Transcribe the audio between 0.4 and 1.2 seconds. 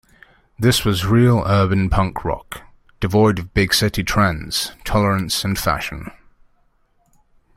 This was